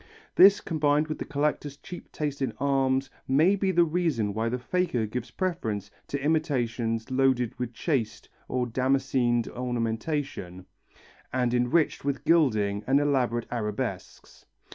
This 0.33 0.61
combined 0.61 1.07
with 1.09 1.19
the 1.19 1.25
collector's 1.25 1.77
cheap 1.77 2.11
taste 2.11 2.41
in 2.41 2.53
arms 2.57 3.11
may 3.27 3.55
be 3.55 3.69
the 3.71 3.83
reason 3.83 4.33
why 4.33 4.49
the 4.49 4.57
faker 4.57 5.05
gives 5.05 5.29
preference 5.29 5.91
to 6.07 6.19
imitations 6.19 7.11
loaded 7.11 7.53
with 7.59 7.71
chased 7.71 8.27
or 8.47 8.65
damascened 8.65 9.47
ornamentation, 9.49 10.65
and 11.31 11.53
enriched 11.53 12.03
with 12.03 12.25
gilding 12.25 12.83
and 12.87 12.99
elaborate 12.99 13.45
arabesques. 13.51 14.47